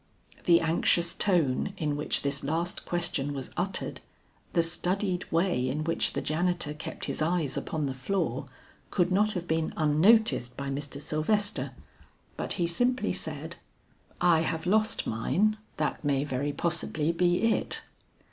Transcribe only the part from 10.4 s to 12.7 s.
by Mr. Sylvester, but he